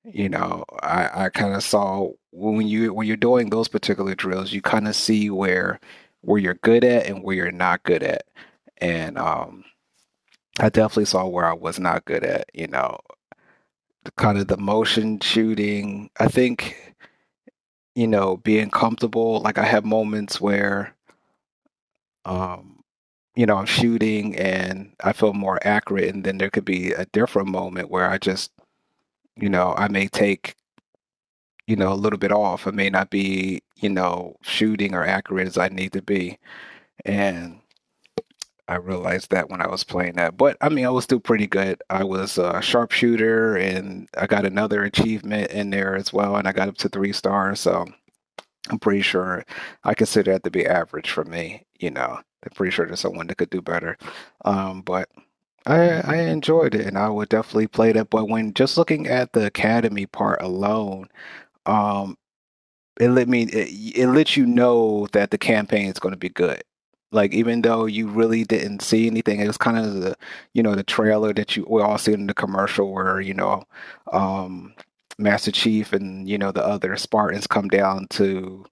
you 0.05 0.29
know, 0.31 0.65
I, 0.83 1.27
I 1.27 1.31
kind 1.31 1.55
of 1.55 1.63
saw 1.65 2.11
when 2.33 2.69
you 2.69 2.95
when 2.95 3.07
you're 3.09 3.17
doing 3.19 3.51
those 3.51 3.69
particular 3.69 4.15
drills, 4.17 4.53
you 4.53 4.63
kind 4.63 4.89
of 4.89 4.97
see 4.97 5.31
where 5.31 5.81
where 6.23 6.41
you're 6.41 6.55
good 6.57 6.85
at 6.85 7.07
and 7.07 7.23
where 7.25 7.37
you're 7.37 7.53
not 7.53 7.85
good 7.85 8.03
at. 8.05 8.25
And 8.79 9.19
um 9.19 9.65
I 10.61 10.69
definitely 10.69 11.07
saw 11.07 11.27
where 11.27 11.47
I 11.47 11.55
was 11.55 11.79
not 11.81 12.05
good 12.05 12.25
at, 12.25 12.51
you 12.55 12.69
know, 12.69 12.99
kind 14.17 14.39
of 14.39 14.49
the 14.49 14.57
motion 14.57 15.21
shooting. 15.21 16.11
I 16.21 16.29
think 16.29 16.77
you 17.95 18.07
know, 18.07 18.37
being 18.39 18.71
comfortable. 18.71 19.41
Like 19.41 19.59
I 19.59 19.65
have 19.65 19.85
moments 19.85 20.41
where, 20.41 20.95
um, 22.25 22.83
you 23.35 23.47
know, 23.47 23.57
I'm 23.57 23.67
shooting 23.67 24.37
and 24.37 24.95
I 25.03 25.13
feel 25.13 25.33
more 25.35 25.59
accurate, 25.67 26.15
and 26.15 26.25
then 26.25 26.39
there 26.39 26.51
could 26.51 26.65
be 26.65 26.93
a 26.93 27.07
different 27.07 27.49
moment 27.49 27.91
where 27.91 28.09
I 28.11 28.19
just, 28.19 28.53
you 29.37 29.49
know, 29.49 29.75
I 29.77 29.89
may 29.89 30.09
take, 30.09 30.57
you 31.67 31.77
know, 31.77 31.93
a 31.93 31.95
little 31.95 32.19
bit 32.19 32.33
off. 32.33 32.67
I 32.67 32.71
may 32.73 32.91
not 32.91 33.11
be, 33.11 33.63
you 33.77 33.89
know, 33.91 34.37
shooting 34.43 34.95
or 34.95 35.05
accurate 35.05 35.47
as 35.49 35.59
I 35.59 35.69
need 35.69 35.93
to 35.93 36.03
be, 36.03 36.39
and 37.05 37.61
I 38.71 38.77
realized 38.77 39.31
that 39.33 39.51
when 39.51 39.61
I 39.61 39.69
was 39.69 39.85
playing 39.85 40.15
that. 40.15 40.37
But 40.37 40.57
I 40.61 40.69
mean, 40.69 40.87
I 40.87 40.91
was 40.91 41.05
still 41.05 41.21
pretty 41.21 41.49
good. 41.49 41.83
I 41.91 42.05
was 42.05 42.39
a 42.39 42.63
sharpshooter, 42.63 43.57
and 43.57 44.09
I 44.17 44.27
got 44.29 44.47
another 44.47 44.85
achievement 44.85 45.51
in 45.51 45.71
there 45.71 45.97
as 45.97 46.13
well, 46.13 46.37
and 46.37 46.47
I 46.49 46.53
got 46.53 46.69
up 46.69 46.77
to 46.79 46.89
three 46.89 47.13
stars. 47.13 47.61
So 47.61 47.87
I'm 48.71 48.79
pretty 48.79 49.03
sure 49.03 49.45
I 49.85 49.95
consider 49.95 50.33
that 50.33 50.45
to 50.45 50.51
be 50.51 50.67
average 50.67 51.11
for 51.11 51.25
me. 51.25 51.67
You 51.81 51.91
know, 51.91 52.21
I'm 52.45 52.51
pretty 52.55 52.71
sure 52.73 52.87
there's 52.87 53.01
someone 53.01 53.27
that 53.29 53.39
could 53.39 53.51
do 53.51 53.63
better. 53.63 53.99
Um, 54.45 54.83
but 54.83 55.09
I 55.67 56.01
I 56.03 56.17
enjoyed 56.23 56.75
it, 56.75 56.87
and 56.87 56.99
I 56.99 57.09
would 57.11 57.29
definitely 57.31 57.69
play 57.69 57.93
that. 57.93 58.11
But 58.11 58.29
when 58.29 58.55
just 58.55 58.79
looking 58.79 59.09
at 59.09 59.33
the 59.33 59.47
academy 59.47 60.07
part 60.07 60.43
alone, 60.43 61.09
um, 61.67 62.17
it 63.01 63.11
let 63.11 63.29
me 63.29 63.45
it, 63.45 63.99
it 63.99 64.09
lets 64.09 64.37
you 64.37 64.47
know 64.47 65.09
that 65.13 65.31
the 65.31 65.39
campaign 65.39 65.89
is 65.91 65.99
going 66.01 66.13
to 66.15 66.19
be 66.19 66.29
good. 66.31 66.63
Like 67.13 67.33
even 67.35 67.63
though 67.63 67.87
you 67.87 68.09
really 68.09 68.45
didn't 68.45 68.83
see 68.83 69.07
anything, 69.07 69.41
it 69.41 69.47
was 69.49 69.59
kind 69.59 69.79
of 69.79 69.95
the 69.95 70.17
you 70.55 70.63
know 70.63 70.75
the 70.75 70.85
trailer 70.85 71.33
that 71.35 71.57
you 71.57 71.67
we 71.69 71.83
all 71.83 71.99
see 71.99 72.13
in 72.13 72.27
the 72.27 72.35
commercial 72.35 72.93
where 72.93 73.21
you 73.21 73.35
know 73.35 73.65
um, 74.13 74.75
Master 75.19 75.51
Chief 75.53 75.93
and 75.93 76.29
you 76.29 76.39
know 76.39 76.53
the 76.53 76.65
other 76.65 76.97
Spartans 76.97 77.47
come 77.49 77.69
down 77.69 78.07
to 78.11 78.65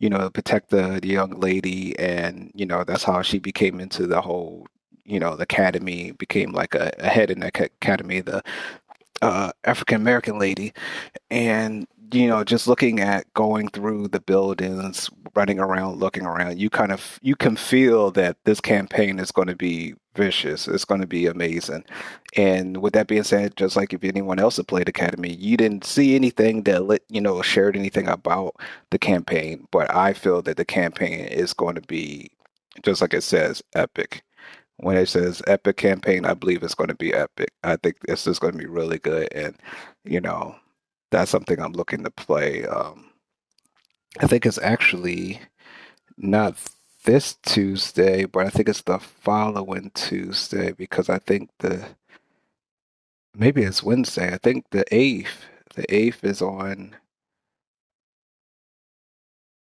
you 0.00 0.10
know 0.10 0.30
protect 0.30 0.70
the, 0.70 0.98
the 1.00 1.08
young 1.08 1.40
lady, 1.40 1.98
and 1.98 2.50
you 2.54 2.66
know 2.66 2.84
that's 2.84 3.04
how 3.04 3.22
she 3.22 3.38
became 3.38 3.80
into 3.80 4.06
the 4.06 4.20
whole 4.20 4.66
you 5.04 5.20
know 5.20 5.36
the 5.36 5.44
academy 5.44 6.12
became 6.12 6.52
like 6.52 6.74
a, 6.74 6.92
a 6.98 7.08
head 7.08 7.30
in 7.30 7.40
the 7.40 7.48
academy 7.48 8.20
the 8.20 8.42
uh, 9.22 9.52
African 9.64 9.96
American 10.00 10.38
lady, 10.38 10.72
and 11.30 11.86
you 12.14 12.28
know, 12.28 12.44
just 12.44 12.68
looking 12.68 13.00
at 13.00 13.32
going 13.34 13.68
through 13.68 14.08
the 14.08 14.20
buildings, 14.20 15.10
running 15.34 15.58
around, 15.58 15.98
looking 16.00 16.26
around, 16.26 16.58
you 16.58 16.70
kind 16.70 16.92
of 16.92 17.18
you 17.22 17.36
can 17.36 17.56
feel 17.56 18.10
that 18.12 18.36
this 18.44 18.60
campaign 18.60 19.18
is 19.18 19.32
going 19.32 19.48
to 19.48 19.56
be 19.56 19.94
vicious. 20.16 20.68
It's 20.68 20.84
going 20.84 21.00
to 21.00 21.06
be 21.06 21.26
amazing. 21.26 21.84
And 22.36 22.78
with 22.78 22.94
that 22.94 23.08
being 23.08 23.24
said, 23.24 23.56
just 23.56 23.76
like 23.76 23.92
if 23.92 24.04
anyone 24.04 24.38
else 24.38 24.56
had 24.58 24.68
played 24.68 24.88
Academy, 24.88 25.34
you 25.34 25.56
didn't 25.56 25.84
see 25.84 26.14
anything 26.14 26.62
that 26.64 26.84
let 26.86 27.02
you 27.08 27.20
know 27.20 27.42
shared 27.42 27.76
anything 27.76 28.08
about 28.08 28.56
the 28.90 28.98
campaign, 28.98 29.66
but 29.72 29.94
I 29.94 30.12
feel 30.14 30.42
that 30.42 30.56
the 30.56 30.64
campaign 30.64 31.20
is 31.26 31.52
going 31.52 31.74
to 31.76 31.82
be 31.82 32.30
just 32.84 33.00
like 33.00 33.14
it 33.14 33.22
says, 33.22 33.62
epic 33.74 34.22
when 34.78 34.96
it 34.96 35.06
says 35.08 35.42
epic 35.46 35.76
campaign, 35.76 36.24
I 36.24 36.34
believe 36.34 36.62
it's 36.62 36.74
going 36.74 36.88
to 36.88 36.94
be 36.96 37.14
epic. 37.14 37.50
I 37.62 37.76
think 37.76 38.00
this 38.00 38.26
is 38.26 38.38
going 38.38 38.52
to 38.54 38.58
be 38.58 38.66
really 38.66 38.98
good, 38.98 39.28
and 39.32 39.56
you 40.04 40.20
know, 40.20 40.56
that's 41.10 41.30
something 41.30 41.60
I'm 41.60 41.72
looking 41.72 42.04
to 42.04 42.10
play. 42.10 42.66
Um, 42.66 43.10
I 44.20 44.26
think 44.26 44.46
it's 44.46 44.58
actually 44.58 45.40
not 46.16 46.56
this 47.04 47.34
Tuesday, 47.42 48.24
but 48.24 48.46
I 48.46 48.50
think 48.50 48.68
it's 48.68 48.82
the 48.82 48.98
following 48.98 49.90
Tuesday 49.94 50.72
because 50.72 51.08
I 51.08 51.18
think 51.18 51.50
the 51.58 51.84
maybe 53.34 53.62
it's 53.62 53.82
Wednesday. 53.82 54.32
I 54.32 54.38
think 54.38 54.66
the 54.70 54.84
eighth. 54.94 55.44
The 55.74 55.92
eighth 55.94 56.22
is 56.24 56.40
on. 56.40 56.96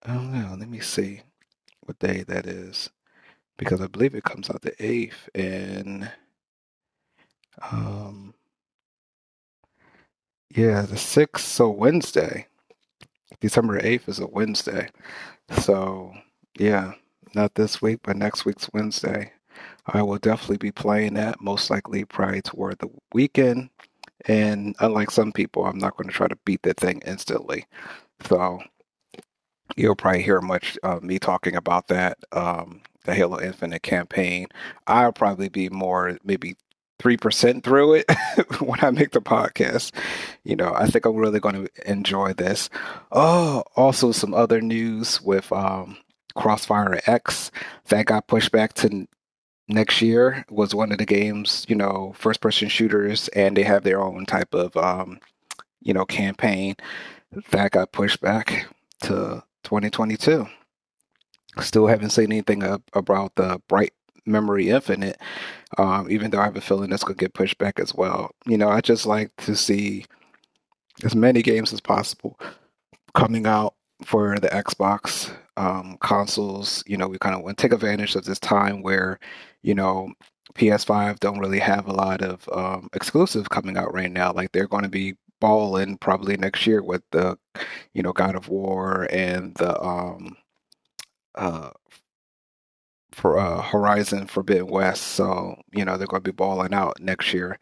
I 0.03 0.13
don't 0.13 0.31
know. 0.31 0.55
Let 0.59 0.69
me 0.69 0.79
see 0.79 1.21
what 1.85 1.99
day 1.99 2.23
that 2.27 2.45
is 2.45 2.89
because 3.57 3.81
I 3.81 3.87
believe 3.87 4.15
it 4.15 4.23
comes 4.23 4.49
out 4.49 4.61
the 4.61 4.75
eighth 4.83 5.29
and 5.35 6.11
um 7.71 8.33
yeah 10.55 10.83
the 10.83 10.97
sixth. 10.97 11.45
So 11.45 11.69
Wednesday, 11.69 12.47
December 13.41 13.79
eighth 13.83 14.07
is 14.09 14.19
a 14.19 14.27
Wednesday. 14.27 14.89
So 15.59 16.13
yeah, 16.59 16.93
not 17.35 17.55
this 17.55 17.81
week, 17.81 17.99
but 18.03 18.17
next 18.17 18.45
week's 18.45 18.69
Wednesday. 18.73 19.31
I 19.87 20.01
will 20.01 20.17
definitely 20.17 20.57
be 20.57 20.71
playing 20.71 21.15
that, 21.15 21.41
most 21.41 21.69
likely 21.69 22.05
probably 22.05 22.41
toward 22.41 22.79
the 22.79 22.89
weekend. 23.13 23.69
And 24.27 24.75
unlike 24.79 25.11
some 25.11 25.31
people, 25.31 25.65
I'm 25.65 25.77
not 25.77 25.97
going 25.97 26.07
to 26.09 26.15
try 26.15 26.27
to 26.27 26.37
beat 26.45 26.61
the 26.63 26.73
thing 26.73 27.01
instantly. 27.05 27.65
So 28.21 28.59
you'll 29.75 29.95
probably 29.95 30.23
hear 30.23 30.41
much 30.41 30.77
uh, 30.83 30.99
me 31.01 31.19
talking 31.19 31.55
about 31.55 31.87
that, 31.89 32.17
um, 32.31 32.81
the 33.05 33.13
Halo 33.13 33.41
Infinite 33.41 33.83
campaign. 33.83 34.47
I'll 34.87 35.11
probably 35.11 35.49
be 35.49 35.69
more 35.69 36.17
maybe 36.23 36.55
three 36.99 37.17
percent 37.17 37.63
through 37.63 37.95
it 37.95 38.05
when 38.59 38.79
I 38.83 38.91
make 38.91 39.11
the 39.11 39.21
podcast. 39.21 39.91
You 40.43 40.55
know, 40.55 40.73
I 40.75 40.87
think 40.87 41.05
I'm 41.05 41.15
really 41.15 41.39
going 41.39 41.65
to 41.65 41.89
enjoy 41.89 42.33
this. 42.33 42.69
Oh, 43.11 43.63
also 43.75 44.11
some 44.11 44.33
other 44.33 44.61
news 44.61 45.21
with 45.21 45.51
um, 45.51 45.97
Crossfire 46.35 47.01
X 47.05 47.51
that 47.89 48.05
got 48.05 48.27
pushed 48.27 48.51
back 48.51 48.73
to 48.73 49.07
next 49.67 50.01
year 50.01 50.45
was 50.49 50.75
one 50.75 50.91
of 50.91 50.97
the 50.97 51.05
games, 51.05 51.65
you 51.67 51.75
know, 51.75 52.13
first 52.17 52.41
person 52.41 52.67
shooters, 52.69 53.27
and 53.29 53.55
they 53.55 53.63
have 53.63 53.83
their 53.83 54.01
own 54.01 54.25
type 54.25 54.53
of, 54.53 54.75
um, 54.77 55.19
you 55.81 55.93
know, 55.93 56.05
campaign 56.05 56.75
that 57.51 57.71
got 57.71 57.91
pushed 57.91 58.21
back 58.21 58.67
to 59.01 59.43
2022. 59.63 60.47
Still 61.59 61.87
haven't 61.87 62.09
seen 62.09 62.31
anything 62.31 62.63
about 62.93 63.35
the 63.35 63.61
Bright 63.67 63.93
Memory 64.25 64.69
Infinite, 64.69 65.19
um, 65.77 66.09
even 66.09 66.31
though 66.31 66.39
I 66.39 66.45
have 66.45 66.55
a 66.55 66.61
feeling 66.61 66.89
that's 66.89 67.03
going 67.03 67.15
to 67.17 67.23
get 67.23 67.33
pushed 67.33 67.57
back 67.57 67.79
as 67.79 67.93
well. 67.93 68.31
You 68.45 68.57
know, 68.57 68.69
I 68.69 68.81
just 68.81 69.05
like 69.05 69.31
to 69.37 69.55
see 69.55 70.05
as 71.03 71.15
many 71.15 71.41
games 71.41 71.73
as 71.73 71.81
possible 71.81 72.39
coming 73.13 73.45
out 73.45 73.75
for 74.05 74.37
the 74.39 74.49
Xbox 74.49 75.35
um, 75.57 75.97
consoles. 76.01 76.83
You 76.87 76.97
know, 76.97 77.07
we 77.07 77.17
kind 77.17 77.35
of 77.35 77.41
want 77.41 77.57
to 77.57 77.61
take 77.61 77.73
advantage 77.73 78.15
of 78.15 78.25
this 78.25 78.39
time 78.39 78.81
where, 78.81 79.19
you 79.61 79.75
know, 79.75 80.11
PS5 80.55 81.19
don't 81.19 81.39
really 81.39 81.59
have 81.59 81.87
a 81.87 81.93
lot 81.93 82.21
of 82.21 82.47
um, 82.53 82.89
exclusives 82.93 83.47
coming 83.47 83.77
out 83.77 83.93
right 83.93 84.11
now. 84.11 84.31
Like 84.33 84.51
they're 84.51 84.67
going 84.67 84.83
to 84.83 84.89
be 84.89 85.15
balling 85.39 85.97
probably 85.97 86.37
next 86.37 86.65
year 86.67 86.83
with 86.83 87.01
the, 87.11 87.37
you 87.93 88.03
know, 88.03 88.13
God 88.13 88.35
of 88.35 88.49
War 88.49 89.07
and 89.11 89.53
the 89.55 89.79
um, 89.81 90.37
uh, 91.35 91.71
for 93.13 93.37
uh, 93.37 93.61
Horizon 93.61 94.27
Forbidden 94.27 94.67
West. 94.67 95.03
So 95.03 95.55
you 95.73 95.85
know 95.85 95.97
they're 95.97 96.07
going 96.07 96.23
to 96.23 96.31
be 96.31 96.35
balling 96.35 96.73
out 96.73 96.99
next 96.99 97.33
year, 97.33 97.59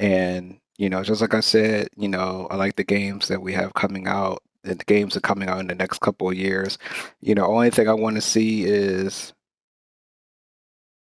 and 0.00 0.58
you 0.78 0.88
know 0.90 1.02
just 1.02 1.20
like 1.20 1.34
I 1.34 1.40
said, 1.40 1.88
you 1.96 2.08
know 2.08 2.48
I 2.50 2.56
like 2.56 2.76
the 2.76 2.84
games 2.84 3.28
that 3.28 3.42
we 3.42 3.52
have 3.54 3.74
coming 3.74 4.06
out 4.08 4.42
and 4.64 4.78
the 4.78 4.84
games 4.84 5.16
are 5.16 5.20
coming 5.20 5.48
out 5.48 5.60
in 5.60 5.66
the 5.68 5.74
next 5.74 6.00
couple 6.00 6.28
of 6.28 6.36
years. 6.36 6.78
You 7.20 7.34
know, 7.34 7.46
only 7.46 7.70
thing 7.70 7.88
I 7.88 7.94
want 7.94 8.16
to 8.16 8.22
see 8.22 8.64
is 8.64 9.32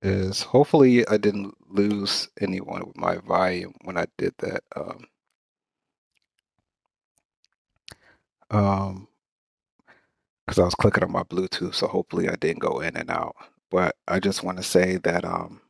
is 0.02 0.42
hopefully 0.42 1.06
I 1.08 1.18
didn't 1.18 1.54
lose 1.68 2.28
anyone 2.40 2.86
with 2.86 2.96
my 2.96 3.16
volume 3.18 3.74
when 3.84 3.98
I 3.98 4.06
did 4.18 4.34
that. 4.38 4.62
Um, 4.76 5.04
um, 8.50 9.08
because 10.46 10.58
I 10.58 10.64
was 10.64 10.74
clicking 10.74 11.04
on 11.04 11.12
my 11.12 11.22
Bluetooth, 11.22 11.74
so 11.76 11.86
hopefully 11.86 12.28
I 12.28 12.34
didn't 12.34 12.58
go 12.60 12.80
in 12.80 12.96
and 12.96 13.10
out. 13.10 13.36
But 13.70 13.96
I 14.08 14.20
just 14.20 14.42
want 14.42 14.58
to 14.58 14.64
say 14.64 14.96
that 14.98 15.24
um, 15.24 15.60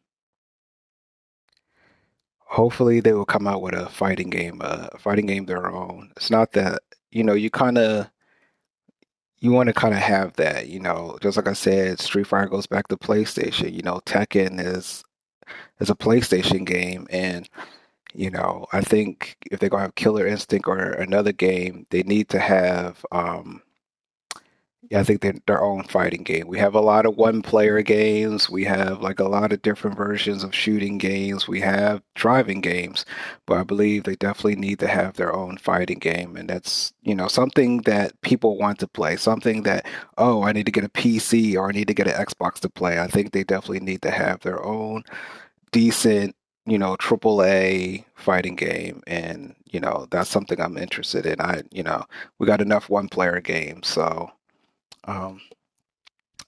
hopefully 2.38 3.00
they 3.00 3.12
will 3.12 3.25
come 3.25 3.47
out 3.47 3.62
with 3.62 3.75
a 3.75 3.88
fighting 3.88 4.30
game, 4.30 4.61
a 4.62 4.97
fighting 4.99 5.26
game 5.26 5.47
their 5.47 5.71
own. 5.71 6.12
It's 6.16 6.30
not 6.30 6.52
that 6.52 6.83
you 7.11 7.25
know 7.25 7.35
you 7.35 7.50
kind 7.50 7.78
of 7.78 8.11
you 9.40 9.52
want 9.52 9.69
to 9.69 9.73
kind 9.73 9.95
of 9.95 10.00
have 10.00 10.35
that, 10.37 10.69
you 10.69 10.80
know. 10.80 11.19
Just 11.23 11.37
like 11.37 11.49
I 11.49 11.54
said, 11.54 12.00
Street 12.00 12.26
Fighter 12.26 12.49
goes 12.49 12.66
back 12.66 12.88
to 12.88 12.97
PlayStation. 12.97 13.73
You 13.73 13.83
know, 13.83 14.00
Tekken 14.07 14.61
is 14.61 15.02
is 15.80 15.90
a 15.90 15.95
PlayStation 15.95 16.66
game, 16.66 17.07
and 17.11 17.49
you 18.14 18.30
know, 18.30 18.66
I 18.73 18.83
think 18.83 19.37
if 19.50 19.61
they're 19.61 19.71
gonna 19.71 19.85
have 19.85 19.95
Killer 19.95 20.26
Instinct 20.26 20.69
or 20.69 20.78
another 20.78 21.33
game, 21.33 21.87
they 21.90 22.02
need 22.02 22.28
to 22.30 22.38
have 22.38 23.04
um, 23.12 23.62
I 24.92 25.04
think 25.04 25.20
they're 25.20 25.35
their 25.47 25.62
own 25.62 25.85
fighting 25.85 26.25
game. 26.25 26.49
We 26.49 26.59
have 26.59 26.75
a 26.75 26.80
lot 26.80 27.06
of 27.06 27.16
one 27.16 27.42
player 27.42 27.80
games. 27.82 28.50
We 28.50 28.64
have 28.64 29.00
like 29.00 29.20
a 29.20 29.28
lot 29.28 29.52
of 29.52 29.62
different 29.62 29.97
versions 29.97 30.42
of 30.42 30.54
shooting 30.54 30.99
games. 30.99 31.47
We 31.47 31.61
have 31.61 32.02
driving 32.16 32.61
games, 32.61 33.04
but 33.47 33.59
I 33.59 33.62
believe 33.62 34.02
they 34.04 34.16
definitely 34.16 34.56
need 34.56 34.80
to 34.80 34.88
have 34.88 35.14
their 35.14 35.32
own 35.32 35.59
fighting 35.59 36.00
game. 36.00 36.37
And 36.37 36.50
that's, 36.50 36.92
you 37.02 37.14
know, 37.14 37.28
something 37.28 37.82
that 37.82 38.20
people 38.23 38.59
want 38.59 38.80
to 38.80 38.88
play, 38.88 39.16
something 39.16 39.62
that, 39.62 39.87
oh, 40.18 40.42
I 40.42 40.52
need 40.52 40.66
to 40.66 40.73
get 40.73 40.85
a 40.85 40.88
PC 40.88 41.54
or 41.56 41.68
I 41.68 41.73
need 41.73 41.88
to 41.88 41.94
get 41.94 42.09
an 42.09 42.14
Xbox 42.26 42.54
to 42.61 42.68
play. 42.68 42.99
I 43.00 43.06
think 43.06 43.32
they 43.32 43.44
definitely 43.44 43.80
need 43.80 44.02
to 44.02 44.11
have 44.11 44.40
their 44.40 44.64
own 44.64 45.04
decent 45.73 46.35
you 46.66 46.78
know, 46.78 46.94
triple 46.97 47.42
A 47.42 48.04
fighting 48.14 48.54
game, 48.54 49.02
and 49.06 49.54
you 49.73 49.80
know 49.80 50.06
that's 50.11 50.30
something 50.30 50.61
I'm 50.61 50.76
interested 50.76 51.26
in. 51.26 51.40
I, 51.40 51.62
you 51.73 51.82
know, 51.82 52.04
we 52.38 52.47
got 52.47 52.61
enough 52.61 52.88
one 52.90 53.09
player 53.09 53.40
games, 53.40 53.88
so 53.88 54.30
um, 55.11 55.40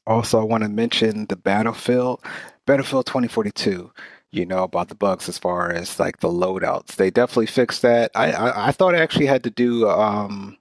also, 0.07 0.41
I 0.41 0.45
want 0.45 0.63
to 0.63 0.69
mention 0.69 1.27
the 1.27 1.37
Battlefield, 1.37 2.25
Battlefield 2.67 3.07
2042. 3.07 3.91
You 4.31 4.47
know 4.47 4.63
about 4.63 4.89
the 4.89 4.95
bugs 4.95 5.29
as 5.29 5.37
far 5.37 5.71
as 5.71 6.01
like 6.01 6.21
the 6.21 6.29
loadouts. 6.29 6.97
They 6.97 7.11
definitely 7.11 7.47
fixed 7.47 7.83
that. 7.83 8.11
I 8.15 8.33
I, 8.33 8.69
I 8.69 8.73
thought 8.73 8.95
I 8.95 9.01
actually 9.01 9.27
had 9.27 9.45
to 9.45 9.51
do 9.51 9.89
um 9.91 10.57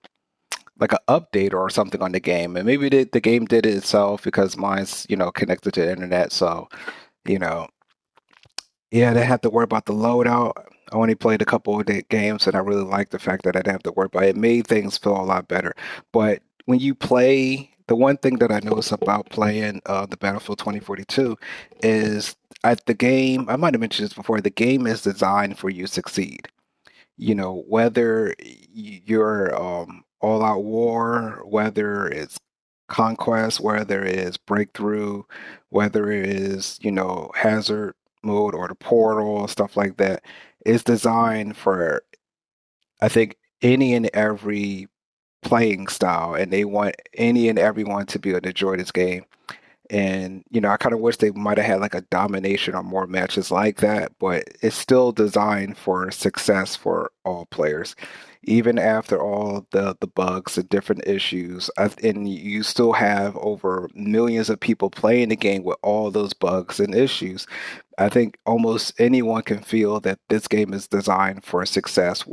like 0.80 0.92
an 0.92 1.00
update 1.08 1.54
or 1.54 1.70
something 1.70 2.02
on 2.02 2.12
the 2.12 2.20
game, 2.20 2.58
and 2.58 2.66
maybe 2.66 2.90
the, 2.90 3.06
the 3.06 3.22
game 3.22 3.46
did 3.46 3.66
it 3.66 3.76
itself 3.76 4.24
because 4.24 4.58
mine's 4.58 5.06
you 5.10 5.16
know 5.16 5.32
connected 5.32 5.74
to 5.76 5.82
the 5.82 5.92
internet. 5.92 6.34
So 6.34 6.68
you 7.26 7.40
know, 7.40 7.70
yeah, 8.92 9.14
they 9.14 9.24
had 9.26 9.42
to 9.44 9.50
worry 9.50 9.64
about 9.64 9.86
the 9.86 9.94
loadout. 9.94 10.54
I 10.92 10.98
only 10.98 11.16
played 11.16 11.42
a 11.42 11.46
couple 11.46 11.80
of 11.80 12.10
games, 12.10 12.48
and 12.48 12.56
I 12.58 12.60
really 12.60 12.84
liked 12.84 13.12
the 13.12 13.20
fact 13.20 13.44
that 13.44 13.56
I 13.56 13.60
didn't 13.60 13.72
have 13.74 13.84
to 13.84 13.94
worry 13.94 14.08
about 14.08 14.24
it. 14.24 14.30
It 14.32 14.38
made 14.38 14.68
things 14.68 14.98
feel 14.98 15.16
a 15.16 15.24
lot 15.24 15.48
better. 15.48 15.74
But 16.12 16.42
when 16.66 16.80
you 16.80 16.94
play 16.94 17.71
the 17.92 17.96
one 17.98 18.16
thing 18.16 18.38
that 18.38 18.54
I 18.54 18.62
notice 18.62 18.94
about 18.94 19.30
playing 19.32 19.82
uh, 19.86 20.06
the 20.06 20.16
Battlefield 20.16 20.60
2042 20.60 21.38
is 21.84 22.38
at 22.64 22.86
the 22.86 22.94
game, 22.94 23.50
I 23.50 23.58
might 23.58 23.74
have 23.74 23.82
mentioned 23.82 24.06
this 24.06 24.14
before, 24.14 24.40
the 24.40 24.50
game 24.50 24.88
is 24.88 25.02
designed 25.02 25.60
for 25.60 25.70
you 25.70 25.88
to 25.88 25.92
succeed. 25.92 26.48
You 27.18 27.36
know, 27.36 27.66
whether 27.68 28.34
you're 28.72 29.54
um, 29.62 30.06
all 30.22 30.42
out 30.42 30.64
war, 30.64 31.42
whether 31.44 32.08
it's 32.08 32.38
conquest, 32.88 33.60
whether 33.60 34.06
it's 34.06 34.38
breakthrough, 34.38 35.24
whether 35.68 36.10
it 36.10 36.28
is, 36.28 36.80
you 36.82 36.94
know, 36.94 37.30
hazard 37.36 37.94
mode 38.24 38.56
or 38.56 38.70
the 38.70 38.76
portal, 38.76 39.50
stuff 39.50 39.76
like 39.76 39.98
that, 39.98 40.24
is 40.66 40.82
designed 40.82 41.58
for, 41.58 42.04
I 43.02 43.10
think, 43.10 43.36
any 43.62 43.94
and 43.96 44.10
every 44.14 44.88
playing 45.42 45.88
style 45.88 46.34
and 46.34 46.52
they 46.52 46.66
want 46.66 46.96
any 47.16 47.50
and 47.50 47.60
everyone 47.60 48.06
to 48.08 48.20
be 48.20 48.32
able 48.32 48.42
to 48.42 48.50
enjoy 48.50 48.78
this 48.78 48.92
game. 48.92 49.26
And, 49.90 50.46
you 50.50 50.62
know, 50.62 50.70
I 50.70 50.78
kind 50.78 50.94
of 50.94 51.02
wish 51.02 51.18
they 51.18 51.32
might 51.32 51.58
have 51.58 51.68
had 51.68 51.82
like 51.82 51.96
a 51.96 52.02
domination 52.02 52.76
or 52.76 52.84
more 52.84 53.08
matches 53.08 53.52
like 53.52 53.82
that, 53.82 54.14
but 54.20 54.46
it's 54.62 54.78
still 54.78 55.12
designed 55.12 55.78
for 55.78 56.10
success 56.12 56.78
for 56.78 57.12
all 57.26 57.46
players. 57.48 57.96
Even 58.44 58.80
after 58.80 59.22
all 59.22 59.68
the, 59.72 59.96
the 60.00 60.08
bugs 60.08 60.58
and 60.58 60.70
different 60.70 61.06
issues, 61.06 61.70
and 61.78 62.30
you 62.30 62.64
still 62.64 62.94
have 62.94 63.36
over 63.38 63.90
millions 63.94 64.50
of 64.50 64.62
people 64.62 64.90
playing 64.90 65.30
the 65.30 65.36
game 65.36 65.64
with 65.64 65.78
all 65.84 66.10
those 66.10 66.34
bugs 66.34 66.80
and 66.80 66.96
issues, 66.96 67.46
I 67.98 68.08
think 68.08 68.38
almost 68.46 68.94
anyone 68.98 69.44
can 69.44 69.60
feel 69.60 70.00
that 70.00 70.20
this 70.30 70.48
game 70.48 70.74
is 70.74 70.88
designed 70.88 71.44
for 71.44 71.66
success, 71.66 72.24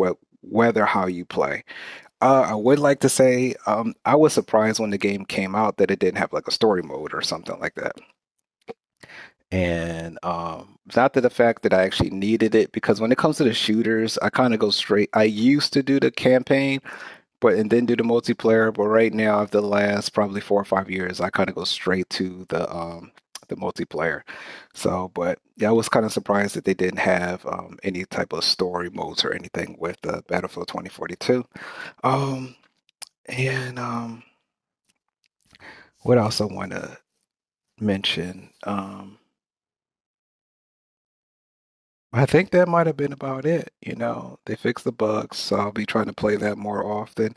whether 0.43 0.87
how 0.87 1.07
you 1.07 1.25
play. 1.25 1.65
Uh, 2.21 2.43
I 2.49 2.55
would 2.55 2.79
like 2.81 3.01
to 3.01 3.09
say 3.09 3.55
um, 3.67 3.95
I 4.05 4.17
was 4.17 4.33
surprised 4.33 4.81
when 4.81 4.91
the 4.91 4.99
game 4.99 5.25
came 5.25 5.55
out 5.55 5.77
that 5.77 5.91
it 5.91 6.01
didn't 6.01 6.19
have 6.19 6.33
like 6.33 6.49
a 6.49 6.53
story 6.53 6.83
mode 6.83 7.15
or 7.15 7.23
something 7.23 7.59
like 7.61 7.75
that. 7.77 7.97
And 9.51 10.19
um, 10.23 10.79
not 10.95 11.15
to 11.15 11.21
the 11.23 11.31
fact 11.31 11.63
that 11.63 11.73
I 11.73 11.83
actually 11.83 12.11
needed 12.11 12.55
it 12.55 12.73
because 12.73 13.01
when 13.01 13.13
it 13.13 13.19
comes 13.19 13.39
to 13.39 13.45
the 13.45 13.55
shooters, 13.55 14.19
I 14.19 14.29
kind 14.31 14.53
of 14.53 14.61
go 14.61 14.71
straight. 14.71 15.09
I 15.15 15.25
used 15.25 15.73
to 15.75 15.83
do 15.83 15.99
the 15.99 16.11
campaign, 16.11 16.81
but 17.41 17.55
and 17.55 17.71
then 17.71 17.87
do 17.87 17.97
the 17.97 18.03
multiplayer. 18.05 18.75
But 18.75 18.89
right 18.89 19.15
now, 19.15 19.41
after 19.43 19.61
the 19.61 19.67
last 19.67 20.11
probably 20.15 20.41
four 20.43 20.61
or 20.61 20.65
five 20.67 20.91
years, 20.91 21.21
I 21.21 21.31
kind 21.31 21.49
of 21.49 21.55
go 21.57 21.65
straight 21.65 22.11
to 22.11 22.47
the 22.51 22.71
um 22.75 23.13
the 23.49 23.57
multiplayer. 23.57 24.23
So, 24.75 25.11
but 25.15 25.39
yeah, 25.57 25.69
I 25.69 25.73
was 25.73 25.89
kind 25.89 26.07
of 26.07 26.13
surprised 26.13 26.55
that 26.57 26.65
they 26.65 26.75
didn't 26.75 27.01
have 27.01 27.45
um, 27.47 27.79
any 27.83 28.05
type 28.05 28.33
of 28.33 28.45
story 28.45 28.91
modes 28.91 29.25
or 29.25 29.33
anything 29.33 29.77
with 29.79 30.01
the 30.03 30.23
Battlefield 30.29 30.69
2042. 30.69 31.45
Um, 32.05 32.57
and 33.27 33.79
um, 33.79 34.23
what 36.03 36.19
else 36.19 36.41
I 36.41 36.47
want 36.47 36.73
to 36.73 36.99
mention? 37.81 38.51
Um, 38.65 39.19
I 42.13 42.27
think 42.27 42.51
that 42.51 42.69
might 42.69 42.87
have 42.87 42.97
been 42.97 43.13
about 43.13 43.45
it. 43.45 43.73
You 43.83 43.95
know, 43.95 44.39
they 44.47 44.57
fixed 44.57 44.85
the 44.85 44.93
bugs, 44.93 45.37
so 45.37 45.57
I'll 45.57 45.73
be 45.73 45.87
trying 45.87 46.07
to 46.07 46.13
play 46.15 46.37
that 46.37 46.57
more 46.57 46.85
often. 46.85 47.37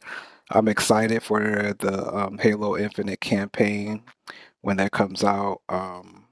I'm 0.52 0.68
excited 0.68 1.24
for 1.24 1.42
the 1.80 2.16
um, 2.16 2.38
Halo 2.38 2.78
Infinite 2.78 3.22
campaign 3.22 4.04
when 4.62 4.78
that 4.78 4.92
comes 4.92 5.24
out. 5.24 5.62
Um, 5.70 6.28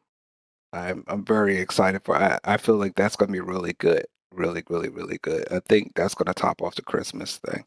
I'm 0.73 1.03
I'm 1.07 1.25
very 1.25 1.57
excited 1.57 2.03
for. 2.03 2.15
I, 2.15 2.39
I 2.43 2.57
feel 2.57 2.75
like 2.75 2.95
that's 2.95 3.15
to 3.29 3.33
be 3.33 3.39
really 3.39 3.73
good, 3.73 4.05
really, 4.33 4.63
really, 4.69 4.89
really 4.89 5.17
good. 5.21 5.45
I 5.51 5.59
think 5.61 5.93
that's 5.95 6.13
to 6.27 6.33
top 6.33 6.61
off 6.61 6.75
the 6.75 6.81
Christmas 6.83 7.37
thing. 7.37 7.65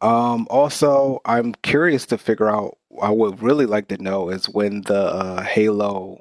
Um, 0.00 0.46
also, 0.50 1.20
I'm 1.24 1.54
curious 1.62 2.06
to 2.06 2.18
figure 2.18 2.50
out. 2.50 2.76
I 3.02 3.10
would 3.10 3.42
really 3.42 3.66
like 3.66 3.88
to 3.88 4.02
know 4.02 4.30
is 4.30 4.48
when 4.48 4.82
the 4.82 5.00
uh, 5.00 5.42
Halo 5.42 6.20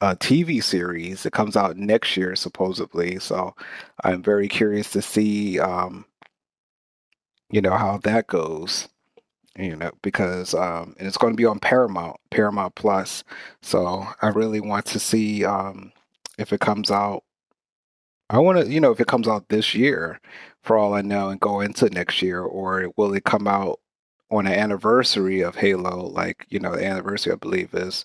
uh, 0.00 0.14
TV 0.16 0.62
series 0.62 1.24
it 1.26 1.32
comes 1.32 1.56
out 1.56 1.76
next 1.76 2.16
year 2.16 2.34
supposedly. 2.36 3.18
So 3.18 3.54
I'm 4.04 4.22
very 4.22 4.48
curious 4.48 4.90
to 4.92 5.02
see, 5.02 5.58
um, 5.60 6.04
you 7.50 7.60
know, 7.60 7.76
how 7.76 7.98
that 7.98 8.26
goes. 8.26 8.88
You 9.58 9.76
know, 9.76 9.90
because 10.02 10.54
um, 10.54 10.94
and 10.98 11.08
it's 11.08 11.16
going 11.18 11.32
to 11.32 11.36
be 11.36 11.44
on 11.44 11.58
Paramount, 11.58 12.16
Paramount 12.30 12.74
Plus. 12.76 13.24
So 13.62 14.06
I 14.22 14.28
really 14.28 14.60
want 14.60 14.86
to 14.86 15.00
see 15.00 15.44
um, 15.44 15.92
if 16.38 16.52
it 16.52 16.60
comes 16.60 16.90
out. 16.90 17.24
I 18.30 18.38
want 18.38 18.58
to, 18.60 18.70
you 18.72 18.80
know, 18.80 18.92
if 18.92 19.00
it 19.00 19.08
comes 19.08 19.26
out 19.28 19.48
this 19.48 19.74
year, 19.74 20.20
for 20.62 20.76
all 20.78 20.94
I 20.94 21.02
know, 21.02 21.30
and 21.30 21.40
go 21.40 21.60
into 21.60 21.88
next 21.90 22.22
year, 22.22 22.42
or 22.42 22.92
will 22.96 23.14
it 23.14 23.24
come 23.24 23.48
out 23.48 23.80
on 24.30 24.46
an 24.46 24.52
anniversary 24.52 25.40
of 25.40 25.56
Halo? 25.56 26.06
Like, 26.06 26.46
you 26.50 26.60
know, 26.60 26.76
the 26.76 26.84
anniversary 26.86 27.32
I 27.32 27.36
believe 27.36 27.74
is 27.74 28.04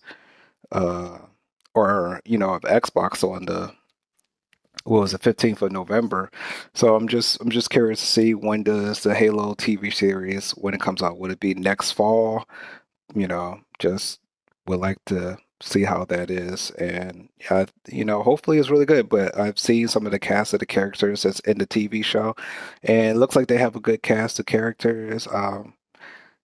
uh 0.71 1.19
or 1.75 2.21
you 2.25 2.37
know 2.37 2.53
of 2.53 2.61
Xbox 2.63 3.23
on 3.23 3.45
the 3.45 3.73
what 4.85 5.01
was 5.01 5.11
the 5.11 5.19
15th 5.19 5.61
of 5.61 5.71
November. 5.71 6.29
So 6.73 6.95
I'm 6.95 7.07
just 7.07 7.39
I'm 7.41 7.49
just 7.49 7.69
curious 7.69 7.99
to 7.99 8.05
see 8.05 8.33
when 8.33 8.63
does 8.63 9.03
the 9.03 9.15
Halo 9.15 9.55
TV 9.55 9.93
series 9.93 10.51
when 10.51 10.73
it 10.73 10.81
comes 10.81 11.01
out. 11.01 11.17
Would 11.19 11.31
it 11.31 11.39
be 11.39 11.53
next 11.53 11.91
fall? 11.91 12.47
You 13.15 13.27
know, 13.27 13.61
just 13.79 14.19
would 14.67 14.79
like 14.79 14.97
to 15.05 15.37
see 15.61 15.83
how 15.83 16.03
that 16.05 16.29
is 16.29 16.71
and 16.71 17.29
you 17.87 18.03
know, 18.05 18.21
hopefully 18.23 18.57
it's 18.59 18.69
really 18.69 18.85
good. 18.85 19.09
But 19.09 19.37
I've 19.37 19.59
seen 19.59 19.87
some 19.87 20.05
of 20.05 20.11
the 20.11 20.19
cast 20.19 20.53
of 20.53 20.59
the 20.59 20.65
characters 20.65 21.23
that's 21.23 21.39
in 21.41 21.57
the 21.57 21.67
TV 21.67 22.03
show, 22.03 22.35
and 22.83 23.15
it 23.15 23.19
looks 23.19 23.35
like 23.35 23.47
they 23.47 23.57
have 23.57 23.75
a 23.75 23.79
good 23.79 24.03
cast 24.03 24.39
of 24.39 24.45
characters. 24.45 25.27
Um, 25.31 25.73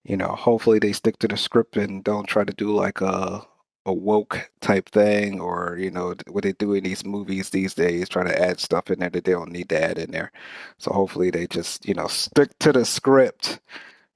you 0.03 0.17
know, 0.17 0.29
hopefully 0.29 0.79
they 0.79 0.93
stick 0.93 1.19
to 1.19 1.27
the 1.27 1.37
script 1.37 1.77
and 1.77 2.03
don't 2.03 2.27
try 2.27 2.43
to 2.43 2.53
do 2.53 2.73
like 2.73 3.01
a 3.01 3.41
a 3.89 3.93
woke 3.93 4.51
type 4.61 4.89
thing, 4.89 5.41
or 5.41 5.77
you 5.79 5.91
know 5.91 6.15
what 6.29 6.43
they 6.43 6.53
do 6.53 6.73
in 6.73 6.83
these 6.83 7.05
movies 7.05 7.49
these 7.49 7.73
days, 7.73 8.07
trying 8.09 8.27
to 8.27 8.41
add 8.41 8.59
stuff 8.59 8.91
in 8.91 8.99
there 8.99 9.09
that 9.09 9.25
they 9.25 9.31
don't 9.33 9.51
need 9.51 9.69
to 9.69 9.83
add 9.83 9.97
in 9.97 10.11
there. 10.11 10.31
So 10.77 10.91
hopefully 10.91 11.31
they 11.31 11.47
just 11.47 11.87
you 11.87 11.93
know 11.95 12.07
stick 12.07 12.57
to 12.59 12.71
the 12.71 12.85
script, 12.85 13.59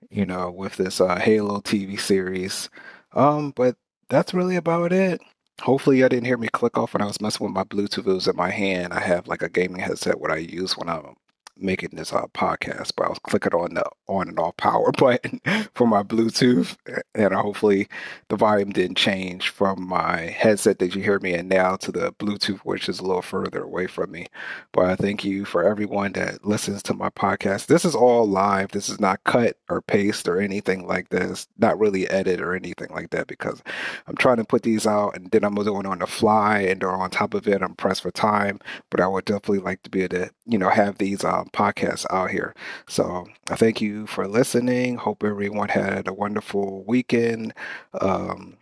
you 0.09 0.25
know, 0.25 0.51
with 0.51 0.77
this 0.77 1.01
uh, 1.01 1.17
Halo 1.19 1.59
TV 1.61 1.99
series. 1.99 2.69
Um, 3.13 3.51
but 3.55 3.75
that's 4.09 4.33
really 4.33 4.55
about 4.55 4.93
it. 4.93 5.21
Hopefully, 5.61 6.03
I 6.03 6.07
didn't 6.09 6.25
hear 6.25 6.37
me 6.37 6.49
click 6.49 6.77
off 6.77 6.93
when 6.93 7.01
I 7.01 7.05
was 7.05 7.21
messing 7.21 7.45
with 7.45 7.55
my 7.55 7.63
Bluetooth. 7.63 7.99
It 7.99 8.05
was 8.05 8.27
in 8.27 8.35
my 8.35 8.51
hand. 8.51 8.93
I 8.93 8.99
have 8.99 9.27
like 9.27 9.41
a 9.41 9.49
gaming 9.49 9.81
headset, 9.81 10.19
what 10.19 10.31
I 10.31 10.37
use 10.37 10.77
when 10.77 10.89
I'm 10.89 11.15
making 11.57 11.91
this 11.93 12.13
uh, 12.13 12.25
podcast, 12.33 12.93
but 12.95 13.05
I 13.05 13.09
was 13.09 13.19
clicking 13.19 13.53
on 13.53 13.75
the 13.75 13.85
on 14.07 14.27
and 14.27 14.39
off 14.39 14.57
power 14.57 14.91
button 14.97 15.41
for 15.73 15.87
my 15.87 16.03
Bluetooth, 16.03 16.75
and 17.15 17.33
hopefully 17.33 17.87
the 18.29 18.35
volume 18.35 18.71
didn't 18.71 18.97
change 18.97 19.49
from 19.49 19.87
my 19.87 20.21
headset 20.21 20.79
that 20.79 20.95
you 20.95 21.01
hear 21.01 21.19
me 21.19 21.33
in 21.33 21.47
now 21.47 21.75
to 21.77 21.91
the 21.91 22.11
Bluetooth, 22.13 22.59
which 22.59 22.89
is 22.89 22.99
a 22.99 23.03
little 23.03 23.21
further 23.21 23.63
away 23.63 23.87
from 23.87 24.11
me. 24.11 24.27
But 24.71 24.85
I 24.85 24.95
thank 24.95 25.23
you 25.23 25.45
for 25.45 25.63
everyone 25.63 26.13
that 26.13 26.45
listens 26.45 26.83
to 26.83 26.93
my 26.93 27.09
podcast. 27.09 27.67
This 27.67 27.85
is 27.85 27.95
all 27.95 28.27
live. 28.27 28.71
This 28.71 28.89
is 28.89 28.99
not 28.99 29.23
cut 29.23 29.57
or 29.69 29.81
paste 29.81 30.27
or 30.27 30.39
anything 30.39 30.87
like 30.87 31.09
this. 31.09 31.47
Not 31.57 31.79
really 31.79 32.09
edit 32.09 32.41
or 32.41 32.55
anything 32.55 32.89
like 32.91 33.11
that 33.11 33.27
because 33.27 33.61
I'm 34.07 34.15
trying 34.15 34.37
to 34.37 34.45
put 34.45 34.63
these 34.63 34.85
out 34.87 35.15
and 35.15 35.29
then 35.31 35.43
I'm 35.43 35.55
doing 35.55 35.85
on 35.85 35.99
the 35.99 36.07
fly 36.07 36.59
and 36.59 36.83
on 36.83 37.09
top 37.09 37.33
of 37.33 37.47
it 37.47 37.61
I'm 37.61 37.75
pressed 37.75 38.01
for 38.01 38.11
time. 38.11 38.59
But 38.89 39.01
I 39.01 39.07
would 39.07 39.25
definitely 39.25 39.59
like 39.59 39.83
to 39.83 39.89
be 39.89 40.03
able 40.03 40.17
to 40.17 40.31
you 40.45 40.57
know 40.57 40.69
have 40.69 40.97
these. 40.97 41.23
Um, 41.23 41.49
podcasts 41.53 42.05
out 42.11 42.31
here. 42.31 42.53
So 42.87 43.27
I 43.49 43.55
thank 43.55 43.81
you 43.81 44.07
for 44.07 44.27
listening. 44.27 44.97
Hope 44.97 45.23
everyone 45.23 45.69
had 45.69 46.07
a 46.07 46.13
wonderful 46.13 46.83
weekend. 46.85 47.53
Um, 48.01 48.57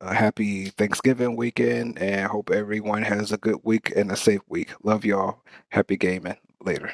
a 0.00 0.14
happy 0.14 0.66
Thanksgiving 0.70 1.36
weekend, 1.36 1.98
and 1.98 2.26
hope 2.30 2.50
everyone 2.50 3.02
has 3.02 3.32
a 3.32 3.38
good 3.38 3.58
week 3.64 3.92
and 3.96 4.10
a 4.10 4.16
safe 4.16 4.42
week. 4.48 4.70
Love 4.82 5.04
y'all. 5.04 5.42
Happy 5.70 5.96
gaming. 5.96 6.36
Later. 6.60 6.92